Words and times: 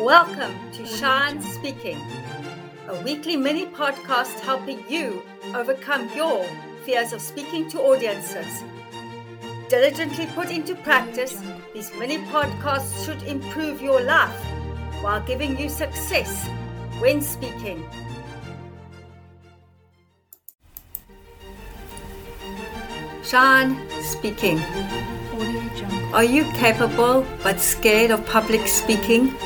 Welcome 0.00 0.54
to 0.72 0.86
Shine 0.86 1.42
Speaking, 1.42 2.00
a 2.88 2.98
weekly 3.02 3.36
mini 3.36 3.66
podcast 3.66 4.40
helping 4.40 4.82
you 4.88 5.22
overcome 5.54 6.08
your 6.16 6.46
fears 6.86 7.12
of 7.12 7.20
speaking 7.20 7.68
to 7.68 7.80
audiences. 7.82 8.64
Diligently 9.68 10.24
put 10.34 10.50
into 10.50 10.74
practice, 10.76 11.42
these 11.74 11.92
mini 11.98 12.16
podcasts 12.32 13.04
should 13.04 13.22
improve 13.24 13.82
your 13.82 14.00
life 14.00 14.42
while 15.02 15.20
giving 15.20 15.60
you 15.60 15.68
success 15.68 16.48
when 16.98 17.20
speaking. 17.20 17.84
Shine 23.22 23.76
Speaking. 24.00 24.58
Are 26.14 26.24
you 26.24 26.44
capable 26.54 27.26
but 27.42 27.60
scared 27.60 28.10
of 28.10 28.24
public 28.24 28.66
speaking? 28.66 29.36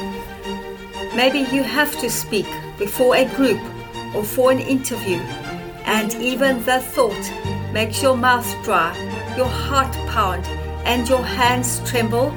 Maybe 1.15 1.41
you 1.55 1.63
have 1.63 1.97
to 2.01 2.11
speak 2.11 2.47
before 2.79 3.15
a 3.15 3.25
group 3.37 3.61
or 4.15 4.25
for 4.25 4.51
an 4.51 4.59
interview, 4.59 5.19
and 5.85 6.15
even 6.15 6.65
the 6.65 6.81
thought 6.81 7.33
makes 7.73 8.03
your 8.03 8.17
mouth 8.17 8.49
dry, 8.65 8.93
your 9.37 9.49
heart 9.49 9.93
pound, 10.09 10.45
and 10.85 11.09
your 11.09 11.23
hands 11.23 11.81
tremble. 11.89 12.31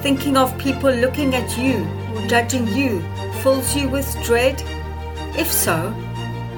Thinking 0.00 0.36
of 0.36 0.56
people 0.58 0.90
looking 0.90 1.34
at 1.34 1.58
you, 1.58 1.86
or 2.14 2.26
judging 2.26 2.66
you, 2.68 3.02
fills 3.42 3.76
you 3.76 3.88
with 3.88 4.10
dread? 4.24 4.62
If 5.38 5.52
so, 5.52 5.94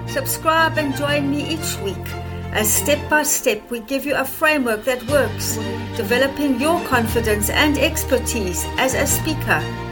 subscribe 0.06 0.79
and 0.79 0.95
join 0.96 1.30
me 1.30 1.54
each 1.54 1.76
week 1.79 2.06
as 2.52 2.73
step 2.73 2.98
by 3.10 3.23
step 3.23 3.70
we 3.70 3.80
give 3.80 4.06
you 4.06 4.15
a 4.15 4.24
framework 4.24 4.84
that 4.84 5.02
works, 5.09 5.56
developing 5.96 6.60
your 6.60 6.80
confidence 6.87 7.51
and 7.51 7.76
expertise 7.79 8.65
as 8.79 8.95
a 8.95 9.06
speaker. 9.06 9.88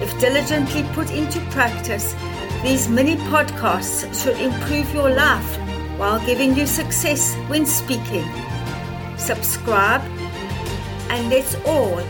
If 0.00 0.18
diligently 0.20 0.82
put 0.94 1.10
into 1.10 1.40
practice, 1.50 2.14
these 2.62 2.88
mini 2.88 3.16
podcasts 3.32 4.04
should 4.22 4.38
improve 4.38 4.92
your 4.92 5.10
life 5.10 5.58
while 5.98 6.24
giving 6.26 6.54
you 6.56 6.66
success 6.66 7.34
when 7.48 7.64
speaking. 7.64 8.24
Subscribe 9.16 10.02
and 11.10 11.30
let's 11.30 11.54
all 11.64 12.00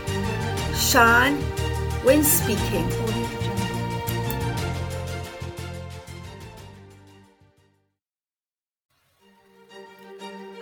shine 0.75 1.35
when 2.03 2.23
speaking. 2.23 2.89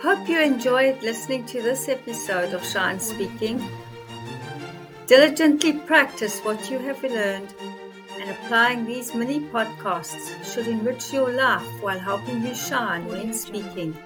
Hope 0.02 0.28
you 0.28 0.40
enjoyed 0.40 1.02
listening 1.02 1.44
to 1.46 1.60
this 1.60 1.88
episode 1.88 2.54
of 2.54 2.64
Shine 2.64 3.00
Speaking. 3.00 3.58
Diligently 5.06 5.72
practice 5.72 6.40
what 6.40 6.68
you 6.68 6.80
have 6.80 7.00
learned, 7.04 7.54
and 8.18 8.28
applying 8.28 8.84
these 8.84 9.14
mini 9.14 9.38
podcasts 9.38 10.34
should 10.44 10.66
enrich 10.66 11.12
your 11.12 11.30
life 11.30 11.62
while 11.80 11.98
helping 11.98 12.44
you 12.44 12.52
shine 12.54 13.06
when 13.06 13.32
speaking. 13.32 13.96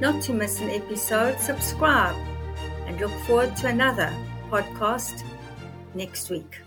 Not 0.00 0.22
to 0.24 0.34
miss 0.34 0.60
an 0.60 0.68
episode, 0.68 1.40
subscribe 1.40 2.16
and 2.86 3.00
look 3.00 3.12
forward 3.26 3.56
to 3.56 3.68
another 3.68 4.12
podcast 4.50 5.24
next 5.94 6.28
week. 6.28 6.58